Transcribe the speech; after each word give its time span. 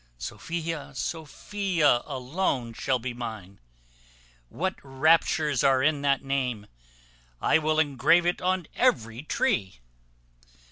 Sophia, 0.17 0.93
Sophia 0.95 2.01
alone 2.05 2.73
shall 2.73 2.97
be 2.97 3.13
mine. 3.13 3.59
What 4.49 4.73
raptures 4.81 5.63
are 5.63 5.83
in 5.83 6.01
that 6.01 6.23
name! 6.25 6.65
I 7.39 7.59
will 7.59 7.77
engrave 7.79 8.25
it 8.25 8.41
on 8.41 8.65
every 8.73 9.21
tree." 9.21 9.79